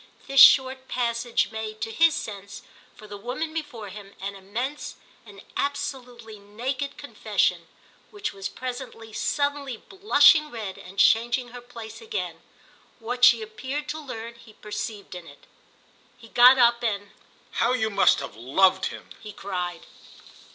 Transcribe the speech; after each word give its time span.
This 0.25 0.39
short 0.41 0.87
passage 0.87 1.51
made, 1.51 1.79
to 1.81 1.91
his 1.91 2.15
sense, 2.15 2.63
for 2.95 3.05
the 3.05 3.17
woman 3.19 3.53
before 3.53 3.89
him, 3.89 4.15
an 4.19 4.35
immense, 4.35 4.95
an 5.27 5.41
absolutely 5.55 6.39
naked 6.39 6.97
confession; 6.97 7.67
which 8.09 8.33
was 8.33 8.49
presently, 8.49 9.13
suddenly 9.13 9.77
blushing 9.77 10.49
red 10.49 10.79
and 10.79 10.97
changing 10.97 11.49
her 11.49 11.61
place 11.61 12.01
again, 12.01 12.41
what 12.97 13.23
she 13.23 13.43
appeared 13.43 13.87
to 13.89 13.99
learn 13.99 14.33
he 14.33 14.53
perceived 14.53 15.13
in 15.13 15.27
it. 15.27 15.45
He 16.17 16.29
got 16.29 16.57
up 16.57 16.81
and 16.81 17.11
"How 17.51 17.73
you 17.73 17.91
must 17.91 18.21
have 18.21 18.35
loved 18.35 18.87
him!" 18.87 19.11
he 19.21 19.31
cried. 19.31 19.85